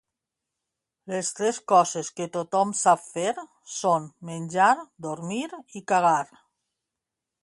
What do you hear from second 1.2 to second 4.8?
tres coses que tothom sap fer són: menjar,